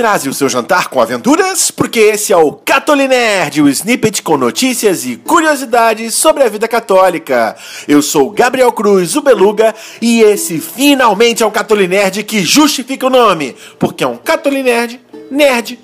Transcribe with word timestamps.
Atrase 0.00 0.30
o 0.30 0.34
seu 0.34 0.48
jantar 0.48 0.88
com 0.88 0.98
aventuras, 0.98 1.70
porque 1.70 2.00
esse 2.00 2.32
é 2.32 2.36
o 2.36 2.52
Catolinerd, 2.52 3.60
o 3.60 3.68
snippet 3.68 4.22
com 4.22 4.38
notícias 4.38 5.04
e 5.04 5.16
curiosidades 5.16 6.14
sobre 6.14 6.42
a 6.42 6.48
vida 6.48 6.66
católica. 6.66 7.54
Eu 7.86 8.00
sou 8.00 8.30
Gabriel 8.30 8.72
Cruz, 8.72 9.14
o 9.14 9.20
Beluga, 9.20 9.74
e 10.00 10.22
esse 10.22 10.58
finalmente 10.58 11.42
é 11.42 11.46
o 11.46 11.50
Catolinerd 11.50 12.22
que 12.24 12.42
justifica 12.42 13.08
o 13.08 13.10
nome, 13.10 13.54
porque 13.78 14.02
é 14.02 14.06
um 14.06 14.16
Catolinerd 14.16 14.98
nerd 15.30 15.78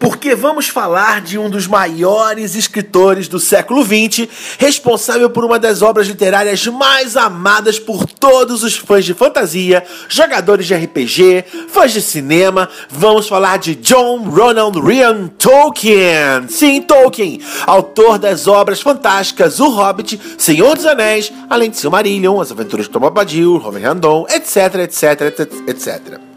porque 0.00 0.34
vamos 0.34 0.66
falar 0.66 1.20
de 1.20 1.38
um 1.38 1.50
dos 1.50 1.66
maiores 1.66 2.56
escritores 2.56 3.28
do 3.28 3.38
século 3.38 3.84
XX, 3.84 4.26
responsável 4.58 5.28
por 5.28 5.44
uma 5.44 5.58
das 5.58 5.82
obras 5.82 6.08
literárias 6.08 6.66
mais 6.66 7.18
amadas 7.18 7.78
por 7.78 8.06
todos 8.06 8.64
os 8.64 8.76
fãs 8.76 9.04
de 9.04 9.12
fantasia, 9.12 9.84
jogadores 10.08 10.66
de 10.66 10.74
RPG, 10.74 11.44
fãs 11.68 11.92
de 11.92 12.00
cinema. 12.00 12.68
Vamos 12.88 13.28
falar 13.28 13.58
de 13.58 13.74
John 13.74 14.24
Ronald 14.30 14.80
Ryan 14.80 15.28
Tolkien. 15.38 16.48
Sim, 16.48 16.80
Tolkien, 16.80 17.40
autor 17.66 18.18
das 18.18 18.46
obras 18.46 18.80
fantásticas 18.80 19.60
O 19.60 19.68
Hobbit, 19.68 20.18
Senhor 20.38 20.76
dos 20.76 20.86
Anéis, 20.86 21.30
além 21.50 21.68
de 21.68 21.76
Silmarillion, 21.76 22.40
As 22.40 22.50
Aventuras 22.50 22.86
de 22.86 22.92
Tom 22.92 23.00
Bombadil, 23.00 23.58
Robert 23.58 23.82
Randon, 23.82 24.26
etc, 24.30 24.76
etc, 24.76 25.20
etc, 25.20 25.52
etc. 25.68 26.29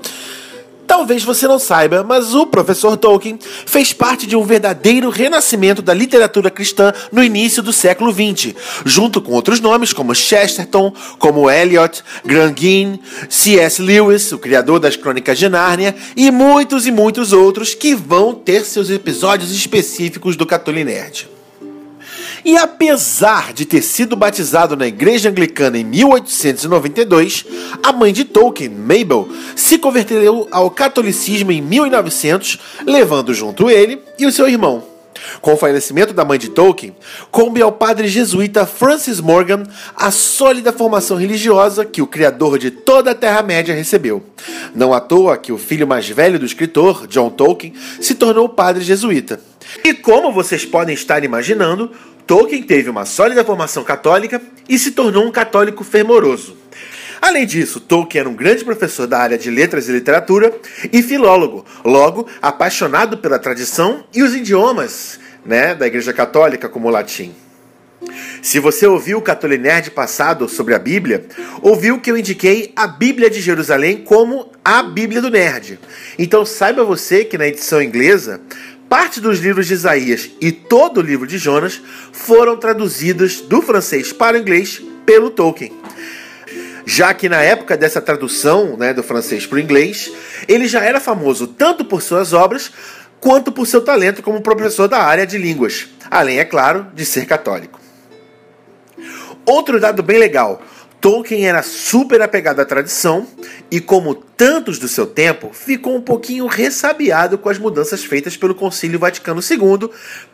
Talvez 0.93 1.23
você 1.23 1.47
não 1.47 1.57
saiba, 1.57 2.03
mas 2.03 2.35
o 2.35 2.45
professor 2.45 2.95
Tolkien 2.95 3.39
fez 3.65 3.91
parte 3.91 4.27
de 4.27 4.35
um 4.35 4.43
verdadeiro 4.43 5.09
renascimento 5.09 5.81
da 5.81 5.91
literatura 5.91 6.51
cristã 6.51 6.93
no 7.11 7.23
início 7.23 7.63
do 7.63 7.73
século 7.73 8.13
XX, 8.13 8.53
junto 8.85 9.19
com 9.19 9.31
outros 9.31 9.59
nomes 9.59 9.91
como 9.91 10.13
Chesterton, 10.13 10.93
como 11.17 11.49
Eliot, 11.49 12.03
Grant 12.23 12.59
C.S. 13.27 13.81
Lewis, 13.81 14.31
o 14.31 14.37
criador 14.37 14.79
das 14.79 14.95
Crônicas 14.95 15.39
de 15.39 15.49
Nárnia, 15.49 15.95
e 16.15 16.29
muitos 16.29 16.85
e 16.85 16.91
muitos 16.91 17.33
outros 17.33 17.73
que 17.73 17.95
vão 17.95 18.35
ter 18.35 18.63
seus 18.63 18.91
episódios 18.91 19.51
específicos 19.51 20.35
do 20.35 20.45
Catolinerd. 20.45 21.27
E 22.45 22.57
apesar 22.57 23.53
de 23.53 23.65
ter 23.65 23.81
sido 23.81 24.15
batizado 24.15 24.75
na 24.75 24.85
igreja 24.85 25.29
anglicana 25.29 25.77
em 25.77 25.83
1892, 25.83 27.45
a 27.81 27.93
mãe 27.93 28.11
de 28.11 28.25
Tolkien, 28.25 28.69
Mabel, 28.69 29.29
se 29.55 29.77
converteu 29.77 30.47
ao 30.51 30.69
catolicismo 30.69 31.51
em 31.51 31.61
1900, 31.61 32.59
levando 32.85 33.33
junto 33.33 33.69
ele 33.69 34.01
e 34.19 34.25
o 34.25 34.31
seu 34.31 34.47
irmão. 34.47 34.93
Com 35.41 35.53
o 35.53 35.57
falecimento 35.57 36.13
da 36.13 36.25
mãe 36.25 36.37
de 36.37 36.49
Tolkien, 36.49 36.95
coube 37.31 37.61
ao 37.61 37.71
padre 37.71 38.07
jesuíta 38.07 38.65
Francis 38.65 39.19
Morgan 39.19 39.63
a 39.95 40.11
sólida 40.11 40.73
formação 40.73 41.17
religiosa 41.17 41.85
que 41.85 42.01
o 42.01 42.07
criador 42.07 42.57
de 42.57 42.71
toda 42.71 43.11
a 43.11 43.15
Terra-média 43.15 43.75
recebeu. 43.75 44.23
Não 44.75 44.93
à 44.93 44.99
toa 44.99 45.37
que 45.37 45.51
o 45.51 45.57
filho 45.57 45.87
mais 45.87 46.09
velho 46.09 46.39
do 46.39 46.45
escritor, 46.45 47.07
John 47.07 47.29
Tolkien, 47.29 47.73
se 48.01 48.15
tornou 48.15 48.49
padre 48.49 48.83
jesuíta. 48.83 49.39
E 49.83 49.93
como 49.93 50.31
vocês 50.31 50.65
podem 50.65 50.93
estar 50.93 51.23
imaginando, 51.23 51.91
Tolkien 52.25 52.63
teve 52.63 52.89
uma 52.89 53.05
sólida 53.05 53.43
formação 53.43 53.83
católica 53.83 54.41
e 54.67 54.79
se 54.79 54.91
tornou 54.91 55.25
um 55.25 55.31
católico 55.31 55.83
fervoroso. 55.83 56.57
Além 57.21 57.45
disso, 57.45 57.79
Tolkien 57.79 58.21
era 58.21 58.29
um 58.29 58.35
grande 58.35 58.65
professor 58.65 59.07
da 59.07 59.19
área 59.19 59.37
de 59.37 59.49
letras 59.49 59.87
e 59.87 59.91
literatura 59.91 60.53
e 60.91 61.01
filólogo, 61.01 61.65
logo 61.83 62.27
apaixonado 62.41 63.17
pela 63.17 63.39
tradição 63.39 64.03
e 64.13 64.21
os 64.21 64.35
idiomas 64.35 65.19
né, 65.45 65.73
da 65.73 65.87
Igreja 65.87 66.13
Católica, 66.13 66.67
como 66.67 66.87
o 66.87 66.91
latim. 66.91 67.33
Se 68.41 68.59
você 68.59 68.85
ouviu 68.85 69.19
o 69.19 69.21
Catolinerd 69.21 69.91
passado 69.91 70.49
sobre 70.49 70.73
a 70.73 70.79
Bíblia, 70.79 71.25
ouviu 71.61 71.99
que 71.99 72.11
eu 72.11 72.17
indiquei 72.17 72.73
a 72.75 72.85
Bíblia 72.85 73.29
de 73.29 73.39
Jerusalém 73.39 73.97
como 73.97 74.51
a 74.63 74.83
Bíblia 74.83 75.21
do 75.21 75.29
Nerd. 75.29 75.79
Então 76.19 76.45
saiba 76.45 76.83
você 76.83 77.23
que 77.23 77.37
na 77.37 77.47
edição 77.47 77.81
inglesa 77.81 78.41
Parte 78.93 79.19
dos 79.19 79.39
livros 79.39 79.65
de 79.65 79.73
Isaías 79.73 80.29
e 80.39 80.51
todo 80.51 80.99
o 80.99 81.01
livro 81.01 81.25
de 81.25 81.39
Jonas 81.39 81.81
foram 82.11 82.55
traduzidos 82.55 83.41
do 83.41 83.59
francês 83.59 84.13
para 84.13 84.37
o 84.37 84.39
inglês 84.39 84.83
pelo 85.03 85.31
Tolkien. 85.31 85.73
Já 86.85 87.11
que 87.11 87.27
na 87.27 87.41
época 87.41 87.75
dessa 87.75 87.99
tradução 87.99 88.77
né, 88.77 88.93
do 88.93 89.01
francês 89.01 89.47
para 89.47 89.55
o 89.55 89.59
inglês, 89.59 90.11
ele 90.47 90.67
já 90.67 90.83
era 90.83 90.99
famoso 90.99 91.47
tanto 91.47 91.83
por 91.83 92.03
suas 92.03 92.33
obras 92.33 92.71
quanto 93.19 93.51
por 93.51 93.65
seu 93.65 93.81
talento 93.81 94.21
como 94.21 94.41
professor 94.41 94.87
da 94.87 94.99
área 94.99 95.25
de 95.25 95.39
línguas, 95.39 95.87
além, 96.11 96.37
é 96.37 96.45
claro, 96.45 96.85
de 96.93 97.03
ser 97.03 97.25
católico. 97.25 97.79
Outro 99.43 99.79
dado 99.79 100.03
bem 100.03 100.19
legal: 100.19 100.61
Tolkien 101.03 101.45
era 101.45 101.61
super 101.61 102.21
apegado 102.21 102.61
à 102.61 102.65
tradição 102.65 103.27
e, 103.69 103.81
como 103.81 104.15
tantos 104.15 104.79
do 104.79 104.87
seu 104.87 105.05
tempo, 105.05 105.49
ficou 105.51 105.97
um 105.97 106.01
pouquinho 106.01 106.47
ressabiado 106.47 107.37
com 107.37 107.49
as 107.49 107.59
mudanças 107.59 108.05
feitas 108.05 108.37
pelo 108.37 108.55
Concílio 108.55 108.97
Vaticano 108.97 109.41
II, 109.41 109.89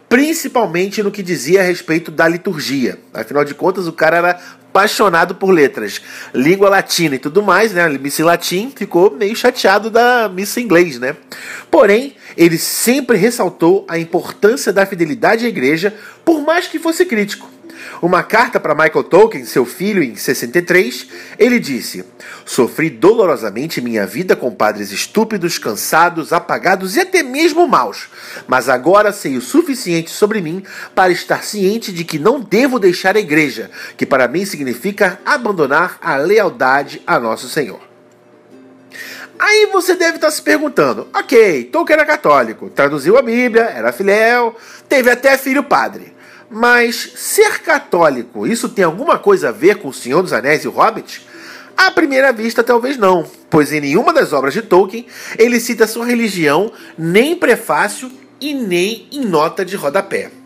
principalmente 0.07 1.01
no 1.01 1.09
que 1.09 1.23
dizia 1.23 1.61
a 1.61 1.63
respeito 1.63 2.11
da 2.11 2.27
liturgia. 2.27 2.99
Afinal 3.11 3.43
de 3.43 3.55
contas, 3.55 3.87
o 3.87 3.91
cara 3.91 4.17
era 4.17 4.39
apaixonado 4.69 5.33
por 5.33 5.49
letras, 5.49 6.03
língua 6.35 6.69
latina 6.69 7.15
e 7.15 7.19
tudo 7.19 7.41
mais, 7.41 7.73
né? 7.73 7.89
Missa 7.89 8.21
em 8.21 8.25
latim, 8.25 8.71
ficou 8.75 9.09
meio 9.09 9.35
chateado 9.35 9.89
da 9.89 10.29
missa 10.29 10.59
em 10.59 10.65
inglês, 10.65 10.99
né? 10.99 11.15
Porém, 11.71 12.13
ele 12.37 12.59
sempre 12.59 13.17
ressaltou 13.17 13.87
a 13.89 13.97
importância 13.97 14.71
da 14.71 14.85
fidelidade 14.85 15.47
à 15.47 15.49
igreja, 15.49 15.95
por 16.23 16.41
mais 16.41 16.67
que 16.67 16.77
fosse 16.77 17.05
crítico. 17.05 17.58
Uma 18.01 18.23
carta 18.23 18.59
para 18.59 18.75
Michael 18.75 19.03
Tolkien, 19.03 19.45
seu 19.45 19.65
filho, 19.65 20.01
em 20.01 20.15
63, 20.15 21.07
ele 21.37 21.59
disse: 21.59 22.05
Sofri 22.45 22.89
dolorosamente 22.89 23.81
minha 23.81 24.05
vida 24.05 24.35
com 24.35 24.53
padres 24.53 24.91
estúpidos, 24.91 25.57
cansados, 25.57 26.31
apagados 26.31 26.95
e 26.95 27.01
até 27.01 27.21
mesmo 27.23 27.67
maus, 27.67 28.07
mas 28.47 28.69
agora 28.69 29.11
sei 29.11 29.35
o 29.37 29.41
suficiente 29.41 30.09
sobre 30.09 30.41
mim 30.41 30.63
para 30.95 31.11
estar 31.11 31.43
ciente 31.43 31.91
de 31.91 32.03
que 32.03 32.17
não 32.17 32.39
devo 32.39 32.79
deixar 32.79 33.15
a 33.15 33.19
igreja, 33.19 33.69
que 33.97 34.05
para 34.05 34.27
mim 34.27 34.45
significa 34.45 35.19
abandonar 35.25 35.97
a 36.01 36.15
lealdade 36.15 37.01
a 37.05 37.19
nosso 37.19 37.49
Senhor. 37.49 37.89
Aí 39.39 39.69
você 39.71 39.95
deve 39.95 40.15
estar 40.15 40.29
se 40.31 40.41
perguntando: 40.41 41.07
ok, 41.13 41.63
Tolkien 41.65 41.97
era 41.97 42.05
católico, 42.05 42.69
traduziu 42.69 43.17
a 43.17 43.21
Bíblia, 43.21 43.63
era 43.63 43.93
fiel, 43.93 44.55
teve 44.89 45.09
até 45.09 45.37
filho 45.37 45.63
padre. 45.63 46.18
Mas 46.49 47.11
ser 47.15 47.59
católico, 47.59 48.47
isso 48.47 48.69
tem 48.69 48.83
alguma 48.83 49.19
coisa 49.19 49.49
a 49.49 49.51
ver 49.51 49.75
com 49.75 49.89
O 49.89 49.93
Senhor 49.93 50.23
dos 50.23 50.33
Anéis 50.33 50.63
e 50.63 50.67
o 50.67 50.71
Hobbit? 50.71 51.25
À 51.77 51.91
primeira 51.91 52.33
vista, 52.33 52.63
talvez 52.63 52.97
não, 52.97 53.25
pois 53.49 53.71
em 53.71 53.79
nenhuma 53.79 54.11
das 54.11 54.33
obras 54.33 54.53
de 54.53 54.61
Tolkien 54.61 55.05
ele 55.37 55.59
cita 55.59 55.87
sua 55.87 56.05
religião 56.05 56.71
nem 56.97 57.33
em 57.33 57.35
prefácio 57.35 58.11
e 58.41 58.53
nem 58.53 59.07
em 59.11 59.25
nota 59.25 59.63
de 59.63 59.75
rodapé. 59.75 60.38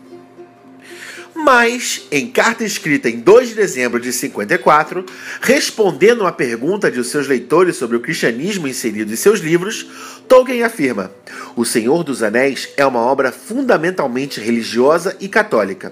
Mas, 1.35 2.05
em 2.11 2.27
carta 2.27 2.63
escrita 2.63 3.09
em 3.09 3.19
2 3.19 3.49
de 3.49 3.55
dezembro 3.55 3.99
de 3.99 4.13
54, 4.13 5.05
respondendo 5.41 6.21
uma 6.21 6.31
pergunta 6.31 6.91
de 6.91 7.03
seus 7.03 7.27
leitores 7.27 7.75
sobre 7.75 7.97
o 7.97 7.99
cristianismo 7.99 8.67
inserido 8.67 9.11
em 9.11 9.15
seus 9.15 9.39
livros, 9.39 9.87
Tolkien 10.27 10.63
afirma: 10.63 11.11
O 11.55 11.65
Senhor 11.65 12.03
dos 12.03 12.21
Anéis 12.21 12.69
é 12.77 12.85
uma 12.85 12.99
obra 12.99 13.31
fundamentalmente 13.31 14.39
religiosa 14.39 15.17
e 15.19 15.27
católica. 15.27 15.91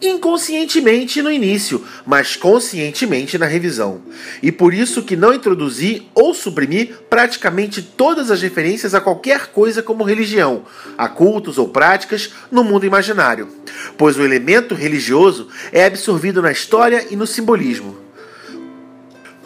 Inconscientemente 0.00 1.22
no 1.22 1.30
início, 1.30 1.84
mas 2.04 2.36
conscientemente 2.36 3.38
na 3.38 3.46
revisão. 3.46 4.02
E 4.42 4.52
por 4.52 4.74
isso 4.74 5.02
que 5.02 5.16
não 5.16 5.32
introduzi 5.32 6.06
ou 6.14 6.34
suprimi 6.34 6.86
praticamente 7.08 7.82
todas 7.82 8.30
as 8.30 8.42
referências 8.42 8.94
a 8.94 9.00
qualquer 9.00 9.48
coisa 9.48 9.82
como 9.82 10.04
religião, 10.04 10.64
a 10.98 11.08
cultos 11.08 11.58
ou 11.58 11.68
práticas 11.68 12.30
no 12.50 12.62
mundo 12.62 12.86
imaginário, 12.86 13.48
pois 13.96 14.16
o 14.16 14.24
elemento 14.24 14.74
religioso 14.74 15.48
é 15.72 15.84
absorvido 15.84 16.42
na 16.42 16.52
história 16.52 17.06
e 17.10 17.16
no 17.16 17.26
simbolismo. 17.26 17.96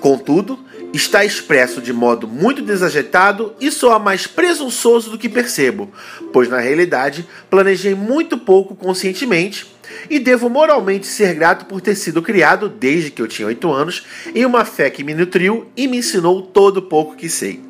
Contudo, 0.01 0.59
está 0.93 1.25
expresso 1.25 1.81
de 1.81 1.93
modo 1.93 2.27
muito 2.27 2.63
desajeitado 2.63 3.55
e 3.61 3.71
soa 3.71 3.99
mais 3.99 4.27
presunçoso 4.27 5.11
do 5.11 5.19
que 5.19 5.29
percebo, 5.29 5.93
pois 6.33 6.49
na 6.49 6.59
realidade 6.59 7.29
planejei 7.49 7.95
muito 7.95 8.37
pouco 8.39 8.75
conscientemente 8.75 9.67
e 10.09 10.19
devo 10.19 10.49
moralmente 10.49 11.07
ser 11.07 11.35
grato 11.35 11.67
por 11.67 11.81
ter 11.81 11.95
sido 11.95 12.23
criado 12.23 12.69
desde 12.69 13.11
que 13.11 13.23
eu 13.23 13.29
tinha 13.29 13.49
8 13.49 13.73
anos 13.73 14.07
em 14.35 14.45
uma 14.45 14.65
fé 14.65 14.91
que 14.91 15.05
me 15.05 15.15
nutriu 15.15 15.71
e 15.77 15.87
me 15.87 15.99
ensinou 15.99 16.43
todo 16.43 16.79
o 16.79 16.83
pouco 16.83 17.17
que 17.17 17.29
sei. 17.29 17.61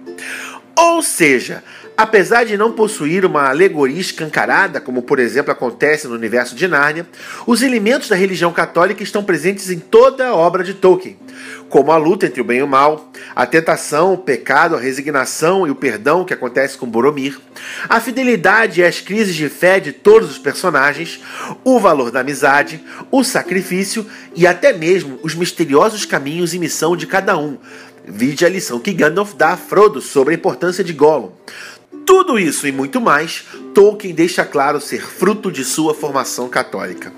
Ou 0.76 1.02
seja, 1.02 1.62
Apesar 2.00 2.44
de 2.44 2.56
não 2.56 2.72
possuir 2.72 3.26
uma 3.26 3.50
alegoria 3.50 4.00
escancarada, 4.00 4.80
como 4.80 5.02
por 5.02 5.18
exemplo 5.18 5.52
acontece 5.52 6.08
no 6.08 6.14
universo 6.14 6.54
de 6.54 6.66
Nárnia, 6.66 7.06
os 7.46 7.60
elementos 7.60 8.08
da 8.08 8.16
religião 8.16 8.54
católica 8.54 9.02
estão 9.02 9.22
presentes 9.22 9.68
em 9.68 9.78
toda 9.78 10.28
a 10.28 10.34
obra 10.34 10.64
de 10.64 10.72
Tolkien, 10.72 11.18
como 11.68 11.92
a 11.92 11.98
luta 11.98 12.24
entre 12.24 12.40
o 12.40 12.44
bem 12.44 12.60
e 12.60 12.62
o 12.62 12.66
mal, 12.66 13.12
a 13.36 13.44
tentação, 13.44 14.14
o 14.14 14.16
pecado, 14.16 14.74
a 14.74 14.80
resignação 14.80 15.66
e 15.66 15.70
o 15.70 15.74
perdão 15.74 16.24
que 16.24 16.32
acontece 16.32 16.78
com 16.78 16.86
Boromir, 16.86 17.38
a 17.86 18.00
fidelidade 18.00 18.80
e 18.80 18.84
as 18.84 18.98
crises 19.02 19.34
de 19.34 19.50
fé 19.50 19.78
de 19.78 19.92
todos 19.92 20.30
os 20.30 20.38
personagens, 20.38 21.20
o 21.62 21.78
valor 21.78 22.10
da 22.10 22.20
amizade, 22.20 22.82
o 23.10 23.22
sacrifício 23.22 24.06
e 24.34 24.46
até 24.46 24.72
mesmo 24.72 25.20
os 25.22 25.34
misteriosos 25.34 26.06
caminhos 26.06 26.54
e 26.54 26.58
missão 26.58 26.96
de 26.96 27.06
cada 27.06 27.36
um. 27.36 27.58
Vide 28.06 28.46
a 28.46 28.48
lição 28.48 28.80
que 28.80 28.94
Gandalf 28.94 29.34
dá 29.34 29.50
a 29.50 29.56
Frodo 29.58 30.00
sobre 30.00 30.32
a 30.32 30.36
importância 30.36 30.82
de 30.82 30.94
Gollum. 30.94 31.32
Tudo 32.06 32.38
isso 32.38 32.66
e 32.66 32.72
muito 32.72 33.00
mais, 33.00 33.44
Tolkien 33.74 34.14
deixa 34.14 34.44
claro 34.44 34.80
ser 34.80 35.02
fruto 35.02 35.50
de 35.50 35.64
sua 35.64 35.94
formação 35.94 36.48
católica. 36.48 37.12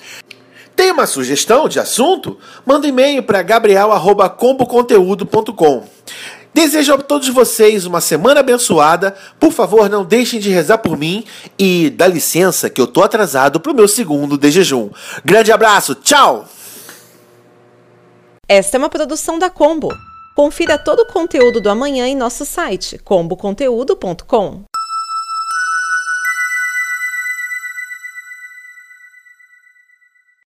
Tem 0.76 0.90
uma 0.90 1.06
sugestão 1.06 1.68
de 1.68 1.78
assunto? 1.78 2.36
Manda 2.66 2.86
um 2.86 2.90
e-mail 2.90 3.22
para 3.22 3.42
gabriel@comboconteúdo.com. 3.42 5.84
Desejo 6.52 6.94
a 6.94 6.98
todos 6.98 7.28
vocês 7.28 7.84
uma 7.84 8.00
semana 8.00 8.40
abençoada. 8.40 9.14
Por 9.40 9.52
favor, 9.52 9.88
não 9.88 10.04
deixem 10.04 10.38
de 10.38 10.50
rezar 10.50 10.78
por 10.78 10.96
mim 10.96 11.24
e 11.58 11.90
dá 11.90 12.06
licença 12.06 12.70
que 12.70 12.80
eu 12.80 12.86
tô 12.86 13.02
atrasado 13.02 13.58
pro 13.58 13.74
meu 13.74 13.88
segundo 13.88 14.38
de 14.38 14.52
jejum. 14.52 14.88
Grande 15.24 15.50
abraço, 15.50 15.96
tchau. 15.96 16.46
Esta 18.48 18.76
é 18.76 18.78
uma 18.78 18.88
produção 18.88 19.36
da 19.38 19.50
Combo. 19.50 19.92
Confira 20.36 20.78
todo 20.78 21.00
o 21.00 21.06
conteúdo 21.06 21.60
do 21.60 21.70
amanhã 21.70 22.06
em 22.06 22.14
nosso 22.14 22.44
site 22.44 22.98
comboconteúdo.com. 22.98 24.62